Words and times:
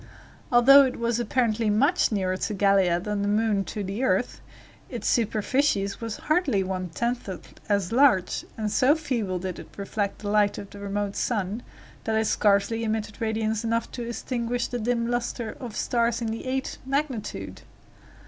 Although 0.51 0.81
it 0.85 0.97
was 0.97 1.19
apparently 1.19 1.69
much 1.69 2.11
nearer 2.11 2.35
to 2.35 2.55
Gallia 2.55 2.99
than 2.99 3.21
the 3.21 3.27
moon 3.27 3.63
to 3.65 3.83
the 3.83 4.03
earth, 4.03 4.41
its 4.89 5.07
superficies 5.07 6.01
was 6.01 6.17
hardly 6.17 6.63
one 6.63 6.89
tenth 6.89 7.29
as 7.69 7.91
large, 7.91 8.43
and 8.57 8.71
so 8.71 8.95
feebly 8.95 9.37
did 9.37 9.59
it 9.59 9.69
reflect 9.77 10.17
the 10.23 10.29
light 10.29 10.57
of 10.57 10.71
the 10.71 10.79
remote 10.79 11.15
sun, 11.15 11.61
that 12.05 12.15
it 12.15 12.25
scarcely 12.25 12.83
emitted 12.83 13.21
radiance 13.21 13.63
enough 13.63 13.91
to 13.91 14.01
extinguish 14.09 14.65
the 14.65 14.79
dim 14.79 15.05
luster 15.07 15.55
of 15.59 15.75
stars 15.75 16.19
of 16.19 16.31
the 16.31 16.47
eighth 16.47 16.79
magnitude. 16.83 17.61